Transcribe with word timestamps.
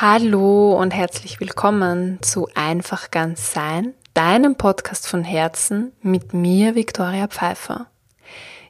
Hallo 0.00 0.78
und 0.80 0.94
herzlich 0.94 1.40
willkommen 1.40 2.20
zu 2.22 2.46
Einfach 2.54 3.10
ganz 3.10 3.52
sein, 3.52 3.94
deinem 4.14 4.54
Podcast 4.54 5.08
von 5.08 5.24
Herzen 5.24 5.90
mit 6.02 6.32
mir, 6.32 6.76
Viktoria 6.76 7.26
Pfeiffer. 7.26 7.88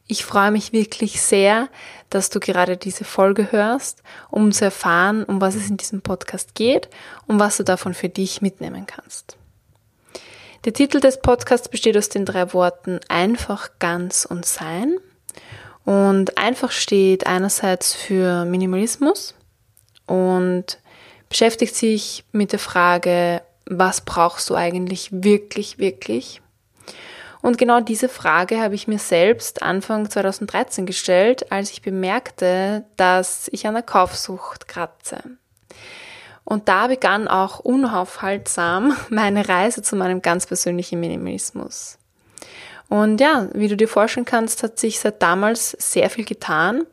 Ich 0.06 0.25
freue 0.25 0.51
mich 0.51 0.72
wirklich 0.72 1.21
sehr, 1.21 1.69
dass 2.09 2.30
du 2.30 2.41
gerade 2.41 2.79
diese 2.79 3.04
Folge 3.04 3.53
hörst, 3.53 4.03
um 4.30 4.53
zu 4.53 4.64
erfahren, 4.64 5.22
um 5.22 5.38
was 5.38 5.54
es 5.54 5.69
in 5.69 5.77
diesem 5.77 6.01
Podcast 6.01 6.55
geht 6.55 6.89
und 7.27 7.39
was 7.39 7.59
du 7.59 7.63
davon 7.63 7.93
für 7.93 8.09
dich 8.09 8.41
mitnehmen 8.41 8.87
kannst. 8.87 9.37
Der 10.65 10.73
Titel 10.73 10.99
des 10.99 11.21
Podcasts 11.21 11.69
besteht 11.69 11.99
aus 11.99 12.09
den 12.09 12.25
drei 12.25 12.55
Worten 12.55 13.01
einfach, 13.11 13.69
ganz 13.79 14.25
und 14.25 14.47
sein. 14.47 14.97
Und 15.85 16.39
einfach 16.39 16.71
steht 16.71 17.27
einerseits 17.27 17.93
für 17.93 18.47
Minimalismus 18.47 19.35
und 20.07 20.79
beschäftigt 21.29 21.75
sich 21.75 22.25
mit 22.32 22.53
der 22.53 22.59
Frage, 22.59 23.43
was 23.67 24.00
brauchst 24.00 24.49
du 24.50 24.55
eigentlich 24.55 25.09
wirklich, 25.13 25.79
wirklich? 25.79 26.41
Und 27.41 27.59
genau 27.59 27.81
diese 27.81 28.09
Frage 28.09 28.61
habe 28.61 28.75
ich 28.75 28.89
mir 28.89 28.99
selbst 28.99 29.63
Anfang 29.63 30.11
2013 30.11 30.86
gestellt, 30.86 31.53
als 31.53 31.71
ich 31.71 31.83
bemerkte, 31.83 32.84
dass 32.97 33.48
ich 33.53 33.67
an 33.67 33.75
der 33.75 33.83
Kaufsucht 33.83 34.67
kratze. 34.67 35.19
Und 36.45 36.69
da 36.69 36.86
begann 36.89 37.28
auch 37.28 37.61
unaufhaltsam 37.61 38.97
meine 39.11 39.48
Reise 39.48 39.83
zu 39.83 39.97
meinem 39.97 40.22
ganz 40.22 40.47
persönlichen 40.47 40.98
Minimalismus. 40.98 41.98
Und 42.89 43.20
ja, 43.20 43.48
wie 43.53 43.69
du 43.69 43.77
dir 43.77 43.89
vorstellen 43.89 44.25
kannst, 44.25 44.62
hat 44.62 44.78
sich 44.78 44.98
seit 44.98 45.20
damals 45.20 45.72
sehr 45.72 46.08
viel 46.08 46.25
getan 46.25 46.86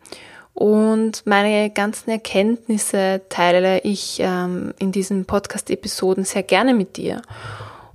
und 0.55 1.25
meine 1.25 1.69
ganzen 1.69 2.09
Erkenntnisse 2.09 3.21
teile 3.27 3.81
ich 3.81 4.19
ähm, 4.21 4.73
in 4.79 4.93
diesen 4.93 5.25
Podcast-Episoden 5.25 6.23
sehr 6.23 6.43
gerne 6.43 6.73
mit 6.73 6.95
dir. 6.95 7.21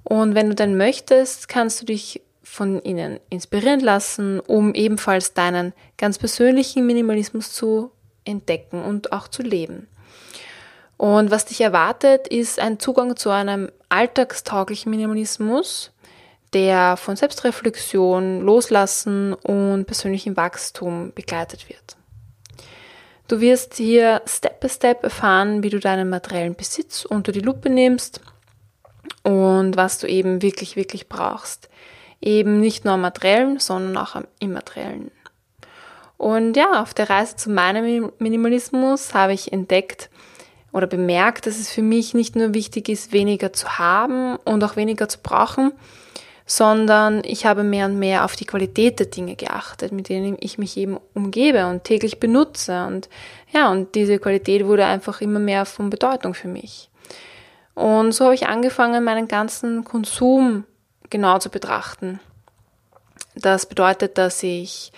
Und 0.04 0.34
wenn 0.34 0.50
du 0.50 0.54
dann 0.54 0.76
möchtest, 0.76 1.48
kannst 1.48 1.80
du 1.80 1.86
dich 1.86 2.20
von 2.42 2.82
ihnen 2.84 3.18
inspirieren 3.30 3.80
lassen, 3.80 4.40
um 4.40 4.74
ebenfalls 4.74 5.32
deinen 5.32 5.72
ganz 5.96 6.18
persönlichen 6.18 6.84
Minimalismus 6.84 7.50
zu 7.50 7.92
entdecken 8.24 8.84
und 8.84 9.10
auch 9.10 9.28
zu 9.28 9.42
leben. 9.42 9.88
Und 10.98 11.30
was 11.30 11.46
dich 11.46 11.62
erwartet, 11.62 12.28
ist 12.28 12.60
ein 12.60 12.78
Zugang 12.78 13.16
zu 13.16 13.30
einem 13.30 13.70
alltagstauglichen 13.88 14.90
Minimalismus, 14.90 15.92
der 16.52 16.98
von 16.98 17.16
Selbstreflexion, 17.16 18.42
Loslassen 18.42 19.32
und 19.32 19.86
persönlichem 19.86 20.36
Wachstum 20.36 21.12
begleitet 21.14 21.70
wird. 21.70 21.96
Du 23.30 23.40
wirst 23.40 23.76
hier 23.76 24.22
Step 24.26 24.58
by 24.58 24.68
Step 24.68 25.04
erfahren, 25.04 25.62
wie 25.62 25.70
du 25.70 25.78
deinen 25.78 26.10
materiellen 26.10 26.56
Besitz 26.56 27.04
unter 27.04 27.30
die 27.30 27.38
Lupe 27.38 27.70
nimmst 27.70 28.20
und 29.22 29.76
was 29.76 29.98
du 29.98 30.08
eben 30.08 30.42
wirklich, 30.42 30.74
wirklich 30.74 31.08
brauchst. 31.08 31.68
Eben 32.20 32.58
nicht 32.58 32.84
nur 32.84 32.94
am 32.94 33.02
materiellen, 33.02 33.60
sondern 33.60 33.96
auch 33.98 34.16
am 34.16 34.24
immateriellen. 34.40 35.12
Und 36.16 36.56
ja, 36.56 36.82
auf 36.82 36.92
der 36.92 37.08
Reise 37.08 37.36
zu 37.36 37.50
meinem 37.50 38.10
Minimalismus 38.18 39.14
habe 39.14 39.32
ich 39.32 39.52
entdeckt 39.52 40.10
oder 40.72 40.88
bemerkt, 40.88 41.46
dass 41.46 41.60
es 41.60 41.70
für 41.70 41.82
mich 41.82 42.14
nicht 42.14 42.34
nur 42.34 42.52
wichtig 42.52 42.88
ist, 42.88 43.12
weniger 43.12 43.52
zu 43.52 43.78
haben 43.78 44.38
und 44.44 44.64
auch 44.64 44.74
weniger 44.74 45.08
zu 45.08 45.18
brauchen, 45.22 45.70
sondern 46.50 47.22
ich 47.22 47.46
habe 47.46 47.62
mehr 47.62 47.86
und 47.86 48.00
mehr 48.00 48.24
auf 48.24 48.34
die 48.34 48.44
Qualität 48.44 48.98
der 48.98 49.06
Dinge 49.06 49.36
geachtet, 49.36 49.92
mit 49.92 50.08
denen 50.08 50.36
ich 50.40 50.58
mich 50.58 50.76
eben 50.76 50.98
umgebe 51.14 51.66
und 51.66 51.84
täglich 51.84 52.18
benutze. 52.18 52.86
Und 52.86 53.08
ja, 53.52 53.70
und 53.70 53.94
diese 53.94 54.18
Qualität 54.18 54.66
wurde 54.66 54.84
einfach 54.84 55.20
immer 55.20 55.38
mehr 55.38 55.64
von 55.64 55.90
Bedeutung 55.90 56.34
für 56.34 56.48
mich. 56.48 56.90
Und 57.74 58.10
so 58.10 58.24
habe 58.24 58.34
ich 58.34 58.48
angefangen, 58.48 59.04
meinen 59.04 59.28
ganzen 59.28 59.84
Konsum 59.84 60.64
genau 61.08 61.38
zu 61.38 61.50
betrachten. 61.50 62.18
Das 63.36 63.66
bedeutet, 63.66 64.18
dass 64.18 64.42
ich 64.42 64.90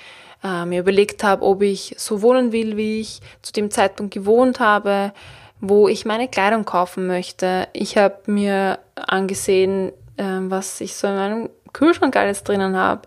äh, 0.42 0.64
mir 0.64 0.80
überlegt 0.80 1.22
habe, 1.22 1.44
ob 1.44 1.60
ich 1.60 1.94
so 1.98 2.22
wohnen 2.22 2.52
will, 2.52 2.78
wie 2.78 3.02
ich 3.02 3.20
zu 3.42 3.52
dem 3.52 3.70
Zeitpunkt 3.70 4.14
gewohnt 4.14 4.58
habe, 4.58 5.12
wo 5.60 5.86
ich 5.86 6.06
meine 6.06 6.28
Kleidung 6.28 6.64
kaufen 6.64 7.06
möchte. 7.06 7.68
Ich 7.74 7.98
habe 7.98 8.20
mir 8.24 8.78
angesehen, 8.94 9.92
ähm, 10.18 10.50
was 10.50 10.80
ich 10.80 10.94
so 10.94 11.06
in 11.08 11.16
meinem 11.16 11.50
Kühlschrank 11.72 12.14
alles 12.16 12.44
drinnen 12.44 12.76
habe. 12.76 13.02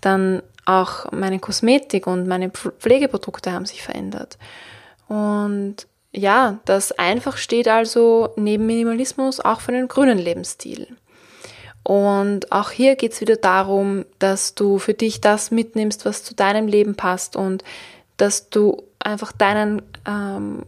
Dann 0.00 0.42
auch 0.64 1.10
meine 1.12 1.38
Kosmetik 1.38 2.06
und 2.06 2.26
meine 2.26 2.50
Pflegeprodukte 2.50 3.52
haben 3.52 3.66
sich 3.66 3.82
verändert. 3.82 4.38
Und 5.08 5.86
ja, 6.12 6.58
das 6.64 6.92
einfach 6.92 7.36
steht 7.36 7.68
also 7.68 8.30
neben 8.36 8.66
Minimalismus 8.66 9.40
auch 9.40 9.60
für 9.60 9.72
einen 9.72 9.88
grünen 9.88 10.18
Lebensstil. 10.18 10.96
Und 11.82 12.52
auch 12.52 12.70
hier 12.70 12.94
geht 12.94 13.12
es 13.12 13.20
wieder 13.20 13.36
darum, 13.36 14.04
dass 14.18 14.54
du 14.54 14.78
für 14.78 14.94
dich 14.94 15.20
das 15.20 15.50
mitnimmst, 15.50 16.04
was 16.04 16.22
zu 16.22 16.34
deinem 16.34 16.68
Leben 16.68 16.94
passt 16.94 17.34
und 17.34 17.64
dass 18.18 18.50
du 18.50 18.84
einfach 19.00 19.32
deinen 19.32 19.82
ähm, 20.06 20.64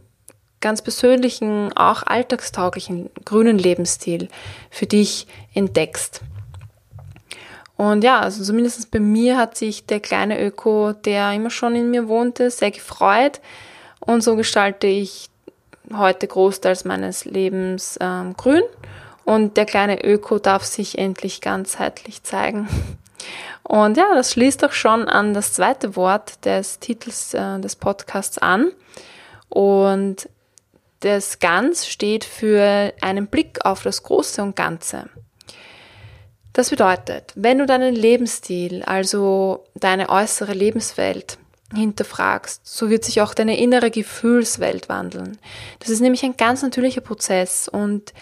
ganz 0.61 0.81
persönlichen, 0.81 1.71
auch 1.75 2.03
alltagstauglichen 2.03 3.09
grünen 3.23 3.57
Lebensstil 3.57 4.29
für 4.69 4.85
dich 4.85 5.27
entdeckst. 5.53 6.21
Und 7.77 8.03
ja, 8.03 8.19
also 8.19 8.43
zumindest 8.43 8.89
bei 8.91 8.99
mir 8.99 9.37
hat 9.37 9.57
sich 9.57 9.85
der 9.85 9.99
kleine 9.99 10.41
Öko, 10.41 10.93
der 10.93 11.33
immer 11.33 11.49
schon 11.49 11.75
in 11.75 11.91
mir 11.91 12.07
wohnte, 12.07 12.49
sehr 12.49 12.71
gefreut. 12.71 13.41
Und 13.99 14.23
so 14.23 14.35
gestalte 14.35 14.87
ich 14.87 15.29
heute 15.93 16.27
Großteils 16.27 16.85
meines 16.85 17.25
Lebens 17.25 17.97
ähm, 17.99 18.35
grün. 18.37 18.63
Und 19.25 19.57
der 19.57 19.65
kleine 19.65 20.03
Öko 20.03 20.39
darf 20.39 20.63
sich 20.63 20.97
endlich 20.97 21.41
ganzheitlich 21.41 22.23
zeigen. 22.23 22.67
Und 23.63 23.97
ja, 23.97 24.13
das 24.13 24.31
schließt 24.31 24.63
auch 24.63 24.71
schon 24.71 25.09
an 25.09 25.33
das 25.33 25.53
zweite 25.53 25.95
Wort 25.95 26.45
des 26.45 26.79
Titels 26.79 27.33
äh, 27.33 27.59
des 27.59 27.75
Podcasts 27.75 28.37
an. 28.37 28.71
Und 29.49 30.29
das 31.01 31.39
Ganz 31.39 31.87
steht 31.87 32.23
für 32.23 32.93
einen 33.01 33.27
Blick 33.27 33.65
auf 33.65 33.83
das 33.83 34.03
Große 34.03 34.41
und 34.41 34.55
Ganze. 34.55 35.09
Das 36.53 36.69
bedeutet, 36.69 37.33
wenn 37.35 37.57
du 37.57 37.65
deinen 37.65 37.93
Lebensstil, 37.93 38.81
also 38.83 39.65
deine 39.75 40.09
äußere 40.09 40.53
Lebenswelt 40.53 41.37
hinterfragst, 41.73 42.61
so 42.65 42.89
wird 42.89 43.03
sich 43.03 43.21
auch 43.21 43.33
deine 43.33 43.59
innere 43.59 43.91
Gefühlswelt 43.91 44.87
wandeln. 44.87 45.37
Das 45.79 45.89
ist 45.89 45.99
nämlich 45.99 46.23
ein 46.23 46.37
ganz 46.37 46.61
natürlicher 46.61 47.01
Prozess 47.01 47.67
und 47.67 48.13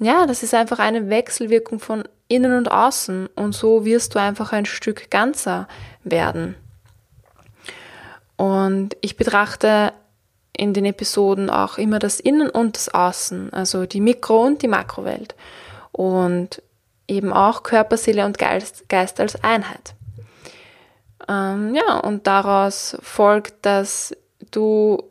ja, 0.00 0.26
das 0.26 0.42
ist 0.42 0.54
einfach 0.54 0.78
eine 0.78 1.10
Wechselwirkung 1.10 1.78
von 1.78 2.04
innen 2.28 2.56
und 2.56 2.70
außen 2.70 3.28
und 3.36 3.54
so 3.54 3.84
wirst 3.84 4.14
du 4.14 4.18
einfach 4.18 4.52
ein 4.52 4.64
Stück 4.64 5.10
ganzer 5.10 5.68
werden. 6.02 6.56
Und 8.36 8.96
ich 9.02 9.16
betrachte 9.16 9.92
in 10.56 10.72
den 10.72 10.84
Episoden 10.84 11.50
auch 11.50 11.78
immer 11.78 11.98
das 11.98 12.20
Innen 12.20 12.48
und 12.48 12.76
das 12.76 12.88
Außen, 12.88 13.52
also 13.52 13.86
die 13.86 14.00
Mikro- 14.00 14.44
und 14.44 14.62
die 14.62 14.68
Makrowelt. 14.68 15.34
Und 15.92 16.62
eben 17.08 17.32
auch 17.32 17.62
Körper, 17.62 17.96
Seele 17.96 18.24
und 18.24 18.38
Geist, 18.38 18.88
Geist 18.88 19.20
als 19.20 19.42
Einheit. 19.42 19.94
Ähm, 21.28 21.74
ja, 21.74 21.98
und 21.98 22.26
daraus 22.26 22.96
folgt, 23.02 23.66
dass 23.66 24.16
du 24.50 25.02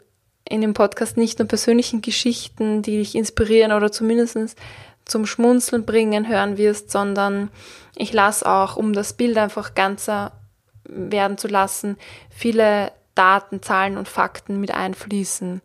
in 0.48 0.62
dem 0.62 0.74
Podcast 0.74 1.18
nicht 1.18 1.40
nur 1.40 1.48
persönlichen 1.48 2.02
Geschichten, 2.02 2.82
die 2.82 2.98
dich 2.98 3.16
inspirieren 3.16 3.72
oder 3.72 3.92
zumindest 3.92 4.58
zum 5.06 5.26
Schmunzeln 5.26 5.86
bringen, 5.86 6.28
hören 6.28 6.58
wirst, 6.58 6.92
sondern 6.92 7.50
ich 7.96 8.14
lasse 8.14 8.48
auch, 8.50 8.78
um 8.78 8.94
das 8.94 9.14
Bild 9.14 9.38
einfach 9.38 9.74
ganzer 9.74 10.32
werden 10.86 11.38
zu 11.38 11.48
lassen, 11.48 11.98
viele 12.30 12.92
Daten, 13.16 13.62
Zahlen 13.62 13.98
und 13.98 14.08
Fakten 14.08 14.60
mit 14.60 14.74
einfließen. 14.74 15.62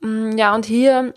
Mm, 0.00 0.36
ja, 0.36 0.54
und 0.54 0.66
hier 0.66 1.14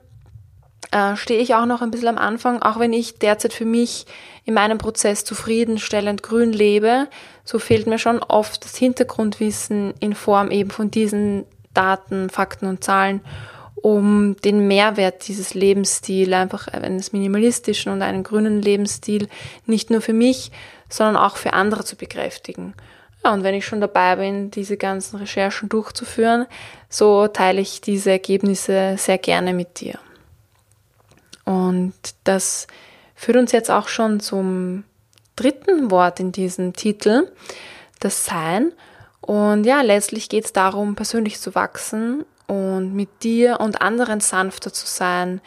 äh, 0.92 1.16
stehe 1.16 1.40
ich 1.40 1.56
auch 1.56 1.66
noch 1.66 1.82
ein 1.82 1.92
bisschen 1.92 2.08
am 2.08 2.18
Anfang, 2.18 2.62
auch 2.62 2.80
wenn 2.80 2.94
ich 2.94 3.20
derzeit 3.20 3.54
für 3.54 3.66
mich 3.66 4.06
in 4.46 4.54
meinem 4.54 4.78
Prozess 4.78 5.24
zufriedenstellend 5.24 6.24
grün 6.24 6.52
lebe, 6.52 7.08
so 7.44 7.60
fehlt 7.60 7.88
mir 7.88 8.00
schon 8.00 8.20
oft 8.20 8.64
das 8.64 8.76
Hintergrundwissen 8.76 9.94
in 10.00 10.16
Form 10.16 10.50
eben 10.52 10.72
von 10.72 10.90
diesen 10.90 11.46
Daten, 11.74 12.30
Fakten 12.30 12.68
und 12.68 12.84
Zahlen, 12.84 13.22
um 13.76 14.36
den 14.38 14.68
Mehrwert 14.68 15.28
dieses 15.28 15.54
Lebensstils, 15.54 16.34
einfach 16.34 16.68
eines 16.68 17.14
minimalistischen 17.14 17.92
und 17.92 18.02
einen 18.02 18.24
grünen 18.24 18.62
Lebensstil, 18.62 19.30
nicht 19.66 19.90
nur 19.90 20.02
für 20.02 20.14
mich, 20.14 20.52
sondern 20.90 21.16
auch 21.16 21.38
für 21.38 21.54
andere 21.54 21.86
zu 21.86 21.96
bekräftigen. 21.96 22.74
Ja, 23.24 23.34
und 23.34 23.44
wenn 23.44 23.56
ich 23.56 23.66
schon 23.66 23.82
dabei 23.82 24.16
bin, 24.16 24.50
diese 24.52 24.78
ganzen 24.78 25.18
Recherchen 25.18 25.68
durchzuführen, 25.68 26.46
so 26.90 27.28
teile 27.28 27.60
ich 27.60 27.82
diese 27.82 28.12
Ergebnisse 28.12 28.96
sehr 28.98 29.18
gerne 29.18 29.54
mit 29.54 29.82
dir. 29.82 30.00
Und 31.44 31.94
das 32.24 32.68
führt 33.16 33.38
uns 33.38 33.52
jetzt 33.52 33.72
auch 33.72 33.88
schon 33.88 34.20
zum 34.20 34.84
dritten 35.36 35.92
Wort 35.92 36.20
in 36.20 36.32
diesem 36.32 36.74
Titel, 36.74 37.32
das 38.00 38.26
Sein. 38.26 38.72
Und 39.22 39.66
ja, 39.66 39.82
letztlich 39.82 40.30
geht 40.30 40.46
es 40.46 40.54
darum, 40.54 40.96
persönlich 40.96 41.40
zu 41.40 41.56
wachsen 41.56 42.26
und 42.48 42.94
mit 42.94 43.24
dir 43.24 43.60
und 43.60 43.82
anderen 43.82 44.22
sanfter 44.22 44.72
zu 44.72 44.88
sein, 44.88 45.42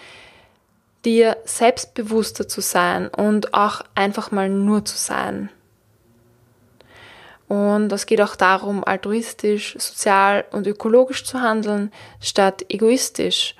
dir 1.04 1.36
selbstbewusster 1.44 2.46
zu 2.46 2.60
sein 2.60 3.08
und 3.08 3.54
auch 3.54 3.82
einfach 3.94 4.30
mal 4.30 4.48
nur 4.48 4.84
zu 4.84 4.96
sein. 4.96 5.48
Und 7.52 7.92
es 7.92 8.06
geht 8.06 8.22
auch 8.22 8.34
darum, 8.34 8.82
altruistisch, 8.82 9.74
sozial 9.78 10.46
und 10.52 10.66
ökologisch 10.66 11.22
zu 11.22 11.42
handeln, 11.42 11.92
statt 12.18 12.64
egoistisch. 12.70 13.56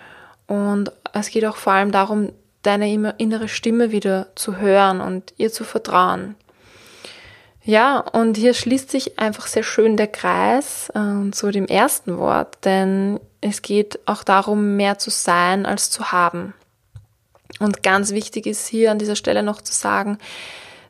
Und 0.47 0.91
es 1.12 1.29
geht 1.29 1.44
auch 1.44 1.56
vor 1.56 1.75
allem 1.75 1.93
darum, 1.93 2.33
deine 2.62 2.91
innere 3.19 3.49
Stimme 3.49 3.93
wieder 3.93 4.29
zu 4.35 4.56
hören 4.56 5.03
und 5.03 5.35
ihr 5.37 5.53
zu 5.53 5.65
vertrauen. 5.65 6.37
Ja, 7.65 7.99
und 7.99 8.39
hier 8.39 8.55
schließt 8.55 8.91
sich 8.91 9.19
einfach 9.19 9.47
sehr 9.47 9.62
schön 9.62 9.99
der 9.99 10.09
Kreis 10.09 10.91
äh, 10.94 11.31
zu 11.31 11.50
dem 11.50 11.67
ersten 11.67 12.17
Wort, 12.17 12.65
denn 12.65 13.21
es 13.43 13.61
geht 13.61 14.00
auch 14.06 14.25
darum, 14.25 14.75
mehr 14.77 14.99
zu 14.99 15.11
sein 15.11 15.67
als 15.67 15.91
zu 15.91 16.12
haben. 16.12 16.55
Und 17.61 17.83
ganz 17.83 18.12
wichtig 18.12 18.47
ist 18.47 18.67
hier 18.69 18.91
an 18.91 18.99
dieser 18.99 19.17
Stelle 19.17 19.43
noch 19.43 19.61
zu 19.61 19.75
sagen, 19.75 20.17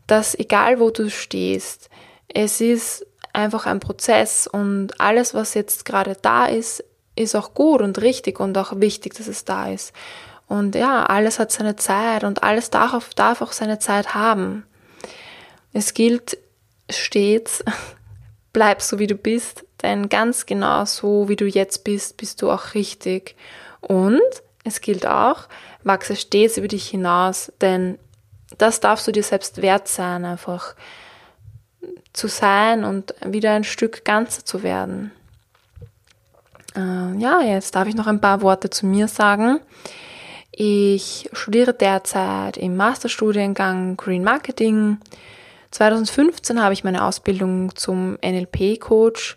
dass 0.06 0.38
egal 0.38 0.78
wo 0.78 0.90
du 0.90 1.10
stehst, 1.10 1.90
es 2.34 2.60
ist 2.60 3.06
einfach 3.32 3.66
ein 3.66 3.80
Prozess 3.80 4.46
und 4.46 5.00
alles, 5.00 5.34
was 5.34 5.54
jetzt 5.54 5.84
gerade 5.84 6.16
da 6.20 6.46
ist, 6.46 6.84
ist 7.14 7.34
auch 7.34 7.54
gut 7.54 7.82
und 7.82 8.00
richtig 8.00 8.40
und 8.40 8.56
auch 8.56 8.80
wichtig, 8.80 9.14
dass 9.14 9.26
es 9.26 9.44
da 9.44 9.70
ist. 9.70 9.92
Und 10.48 10.74
ja, 10.74 11.04
alles 11.06 11.38
hat 11.38 11.50
seine 11.50 11.76
Zeit 11.76 12.24
und 12.24 12.42
alles 12.42 12.70
darf, 12.70 13.14
darf 13.14 13.40
auch 13.40 13.52
seine 13.52 13.78
Zeit 13.78 14.14
haben. 14.14 14.66
Es 15.72 15.94
gilt 15.94 16.38
stets, 16.90 17.64
bleib 18.52 18.82
so 18.82 18.98
wie 18.98 19.06
du 19.06 19.14
bist, 19.14 19.64
denn 19.82 20.08
ganz 20.08 20.46
genau 20.46 20.84
so 20.84 21.28
wie 21.28 21.36
du 21.36 21.46
jetzt 21.46 21.84
bist, 21.84 22.16
bist 22.16 22.42
du 22.42 22.50
auch 22.50 22.74
richtig. 22.74 23.34
Und 23.80 24.20
es 24.64 24.80
gilt 24.80 25.06
auch, 25.06 25.48
wachse 25.82 26.16
stets 26.16 26.56
über 26.56 26.68
dich 26.68 26.88
hinaus, 26.88 27.52
denn 27.60 27.98
das 28.58 28.80
darfst 28.80 29.08
du 29.08 29.12
dir 29.12 29.22
selbst 29.22 29.62
wert 29.62 29.88
sein, 29.88 30.24
einfach 30.24 30.74
zu 32.12 32.28
sein 32.28 32.84
und 32.84 33.14
wieder 33.24 33.52
ein 33.52 33.64
Stück 33.64 34.04
ganzer 34.04 34.44
zu 34.44 34.62
werden. 34.62 35.12
Äh, 36.76 37.18
ja, 37.18 37.40
jetzt 37.40 37.74
darf 37.74 37.88
ich 37.88 37.94
noch 37.94 38.06
ein 38.06 38.20
paar 38.20 38.42
Worte 38.42 38.70
zu 38.70 38.86
mir 38.86 39.08
sagen. 39.08 39.60
Ich 40.50 41.30
studiere 41.32 41.72
derzeit 41.72 42.58
im 42.58 42.76
Masterstudiengang 42.76 43.96
Green 43.96 44.22
Marketing. 44.22 44.98
2015 45.70 46.62
habe 46.62 46.74
ich 46.74 46.84
meine 46.84 47.04
Ausbildung 47.04 47.74
zum 47.74 48.18
NLP-Coach 48.22 49.36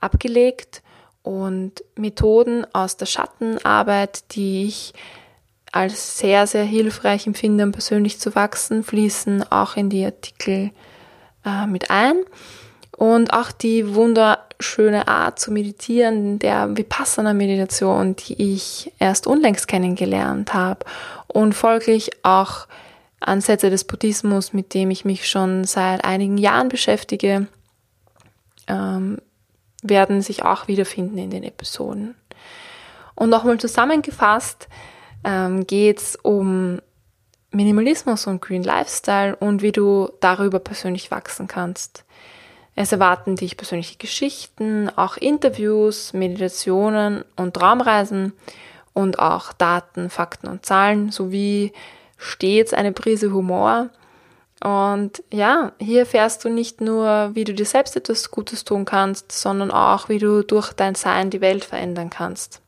abgelegt 0.00 0.82
und 1.22 1.82
Methoden 1.96 2.66
aus 2.74 2.98
der 2.98 3.06
Schattenarbeit, 3.06 4.34
die 4.34 4.66
ich 4.66 4.92
als 5.72 6.18
sehr, 6.18 6.46
sehr 6.46 6.64
hilfreich 6.64 7.26
empfinde, 7.26 7.64
um 7.64 7.72
persönlich 7.72 8.18
zu 8.18 8.34
wachsen, 8.34 8.82
fließen 8.82 9.50
auch 9.50 9.76
in 9.76 9.88
die 9.88 10.04
Artikel 10.04 10.72
äh, 11.44 11.66
mit 11.66 11.90
ein. 11.90 12.16
Und 12.96 13.32
auch 13.32 13.50
die 13.50 13.94
wunderschöne 13.94 15.08
Art 15.08 15.38
zu 15.38 15.52
meditieren, 15.52 16.38
der 16.38 16.76
Vipassana-Meditation, 16.76 18.16
die 18.16 18.54
ich 18.54 18.92
erst 18.98 19.26
unlängst 19.26 19.68
kennengelernt 19.68 20.52
habe 20.52 20.84
und 21.26 21.54
folglich 21.54 22.10
auch 22.24 22.66
Ansätze 23.20 23.70
des 23.70 23.84
Buddhismus, 23.84 24.52
mit 24.52 24.74
dem 24.74 24.90
ich 24.90 25.04
mich 25.04 25.28
schon 25.28 25.64
seit 25.64 26.04
einigen 26.04 26.36
Jahren 26.38 26.68
beschäftige, 26.68 27.46
ähm, 28.66 29.18
werden 29.82 30.20
sich 30.20 30.42
auch 30.42 30.68
wiederfinden 30.68 31.18
in 31.18 31.30
den 31.30 31.42
Episoden. 31.42 32.14
Und 33.14 33.30
nochmal 33.30 33.58
zusammengefasst 33.58 34.68
ähm, 35.24 35.66
geht 35.66 35.98
es 35.98 36.16
um 36.16 36.80
Minimalismus 37.52 38.26
und 38.26 38.40
Green 38.40 38.62
Lifestyle 38.62 39.34
und 39.36 39.62
wie 39.62 39.72
du 39.72 40.10
darüber 40.20 40.60
persönlich 40.60 41.10
wachsen 41.10 41.48
kannst. 41.48 42.04
Es 42.76 42.92
erwarten 42.92 43.36
dich 43.36 43.56
persönliche 43.56 43.98
Geschichten, 43.98 44.88
auch 44.94 45.16
Interviews, 45.16 46.12
Meditationen 46.12 47.24
und 47.36 47.54
Traumreisen 47.54 48.32
und 48.92 49.18
auch 49.18 49.52
Daten, 49.52 50.10
Fakten 50.10 50.48
und 50.48 50.64
Zahlen 50.64 51.10
sowie 51.10 51.72
stets 52.16 52.72
eine 52.72 52.92
Prise 52.92 53.32
Humor. 53.32 53.90
Und 54.62 55.22
ja, 55.32 55.72
hier 55.78 56.00
erfährst 56.00 56.44
du 56.44 56.50
nicht 56.50 56.80
nur, 56.80 57.30
wie 57.34 57.44
du 57.44 57.54
dir 57.54 57.64
selbst 57.64 57.96
etwas 57.96 58.30
Gutes 58.30 58.64
tun 58.64 58.84
kannst, 58.84 59.32
sondern 59.32 59.70
auch, 59.70 60.08
wie 60.08 60.18
du 60.18 60.42
durch 60.42 60.72
dein 60.72 60.94
Sein 60.94 61.30
die 61.30 61.40
Welt 61.40 61.64
verändern 61.64 62.10
kannst. 62.10 62.60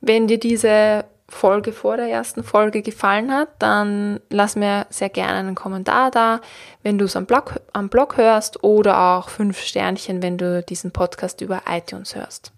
Wenn 0.00 0.26
dir 0.26 0.38
diese 0.38 1.04
Folge 1.28 1.72
vor 1.72 1.96
der 1.96 2.08
ersten 2.08 2.42
Folge 2.42 2.82
gefallen 2.82 3.30
hat, 3.32 3.48
dann 3.58 4.20
lass 4.30 4.56
mir 4.56 4.86
sehr 4.88 5.10
gerne 5.10 5.38
einen 5.38 5.54
Kommentar 5.54 6.10
da, 6.10 6.40
wenn 6.82 6.98
du 6.98 7.04
es 7.04 7.16
am 7.16 7.26
Blog, 7.26 7.60
am 7.72 7.90
Blog 7.90 8.16
hörst 8.16 8.64
oder 8.64 8.98
auch 8.98 9.28
fünf 9.28 9.60
Sternchen, 9.60 10.22
wenn 10.22 10.38
du 10.38 10.62
diesen 10.62 10.90
Podcast 10.90 11.40
über 11.42 11.62
iTunes 11.68 12.16
hörst. 12.16 12.52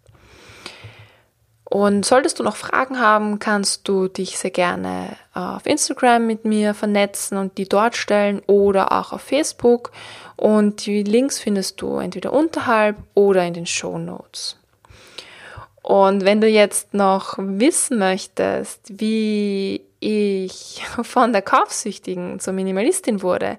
Und 1.65 2.05
solltest 2.05 2.41
du 2.41 2.43
noch 2.43 2.57
Fragen 2.57 2.99
haben, 3.01 3.39
kannst 3.39 3.87
du 3.87 4.09
dich 4.09 4.39
sehr 4.39 4.51
gerne 4.51 5.17
auf 5.35 5.67
Instagram 5.67 6.27
mit 6.27 6.45
mir 6.45 6.75
vernetzen 6.75 7.39
und 7.39 7.59
die 7.59 7.69
dort 7.69 7.97
stellen 7.97 8.43
oder 8.49 8.91
auch 8.91 9.13
auf 9.13 9.21
Facebook. 9.21 9.93
Und 10.37 10.87
die 10.87 11.05
Links 11.05 11.39
findest 11.39 11.81
du 11.81 11.99
entweder 11.99 12.33
unterhalb 12.33 12.97
oder 13.15 13.45
in 13.45 13.55
den 13.55 13.67
Show 13.67 13.99
Notes. 13.99 14.60
Und 15.91 16.25
wenn 16.25 16.41
du 16.41 16.47
jetzt 16.47 16.95
noch 16.95 17.35
wissen 17.37 17.99
möchtest, 17.99 19.01
wie 19.01 19.83
ich 19.99 20.85
von 21.03 21.33
der 21.33 21.43
Kaufsüchtigen 21.43 22.39
zur 22.39 22.53
Minimalistin 22.53 23.23
wurde, 23.23 23.59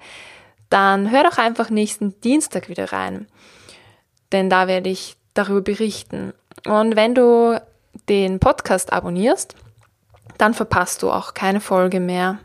dann 0.69 1.11
hör 1.11 1.25
doch 1.25 1.37
einfach 1.37 1.69
nächsten 1.69 2.21
Dienstag 2.21 2.69
wieder 2.69 2.93
rein. 2.93 3.27
Denn 4.31 4.49
da 4.49 4.69
werde 4.69 4.89
ich 4.89 5.17
darüber 5.33 5.59
berichten. 5.59 6.31
Und 6.65 6.95
wenn 6.95 7.15
du 7.15 7.61
den 8.07 8.39
Podcast 8.39 8.93
abonnierst, 8.93 9.55
dann 10.37 10.53
verpasst 10.53 11.03
du 11.03 11.11
auch 11.11 11.33
keine 11.33 11.59
Folge 11.59 11.99
mehr. 11.99 12.39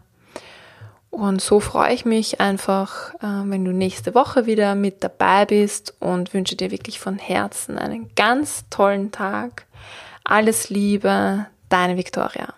Und 1.10 1.40
so 1.40 1.60
freue 1.60 1.94
ich 1.94 2.04
mich 2.04 2.40
einfach, 2.40 3.14
äh, 3.14 3.20
wenn 3.44 3.64
du 3.64 3.72
nächste 3.72 4.14
Woche 4.14 4.46
wieder 4.46 4.74
mit 4.74 5.02
dabei 5.02 5.46
bist 5.46 5.94
und 5.98 6.34
wünsche 6.34 6.56
dir 6.56 6.70
wirklich 6.70 7.00
von 7.00 7.18
Herzen 7.18 7.78
einen 7.78 8.10
ganz 8.14 8.64
tollen 8.68 9.12
Tag. 9.12 9.66
Alles 10.24 10.68
Liebe, 10.68 11.46
deine 11.68 11.96
Victoria. 11.96 12.54